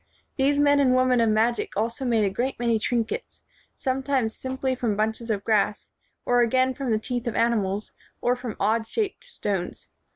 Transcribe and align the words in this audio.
These 0.35 0.57
men 0.59 0.79
and 0.79 0.95
women 0.95 1.21
of 1.21 1.29
magic 1.29 1.73
also 1.77 2.05
made 2.05 2.25
a 2.25 2.29
great 2.31 2.57
many 2.59 2.79
trinkets, 2.79 3.43
sometimes 3.75 4.35
simply 4.35 4.73
from 4.73 4.95
bunches 4.95 5.29
of 5.29 5.43
grass, 5.43 5.91
or 6.25 6.41
again 6.41 6.73
from 6.73 6.89
the 6.89 6.97
teeth 6.97 7.27
of 7.27 7.35
animals, 7.35 7.91
or 8.19 8.35
from 8.35 8.55
odd 8.59 8.87
shaped 8.87 9.23
stones. 9.23 9.89